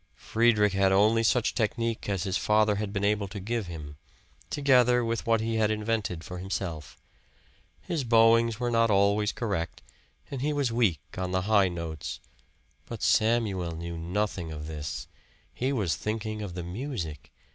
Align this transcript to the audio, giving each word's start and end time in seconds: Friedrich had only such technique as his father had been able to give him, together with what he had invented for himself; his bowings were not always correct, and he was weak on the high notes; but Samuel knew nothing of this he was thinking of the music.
Friedrich 0.15 0.73
had 0.73 0.91
only 0.91 1.21
such 1.21 1.53
technique 1.53 2.09
as 2.09 2.23
his 2.23 2.35
father 2.35 2.77
had 2.77 2.91
been 2.91 3.03
able 3.05 3.27
to 3.27 3.39
give 3.39 3.67
him, 3.67 3.97
together 4.49 5.05
with 5.05 5.27
what 5.27 5.41
he 5.41 5.57
had 5.57 5.69
invented 5.69 6.23
for 6.23 6.39
himself; 6.39 6.97
his 7.81 8.03
bowings 8.03 8.59
were 8.59 8.71
not 8.71 8.89
always 8.89 9.31
correct, 9.31 9.83
and 10.31 10.41
he 10.41 10.53
was 10.53 10.71
weak 10.71 11.01
on 11.19 11.29
the 11.33 11.43
high 11.43 11.69
notes; 11.69 12.19
but 12.87 13.03
Samuel 13.03 13.75
knew 13.75 13.95
nothing 13.95 14.51
of 14.51 14.65
this 14.65 15.07
he 15.53 15.71
was 15.71 15.95
thinking 15.95 16.41
of 16.41 16.55
the 16.55 16.63
music. 16.63 17.31